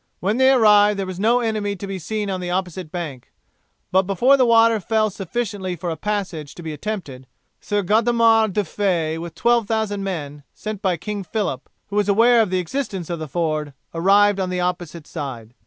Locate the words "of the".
12.41-12.57, 13.11-13.27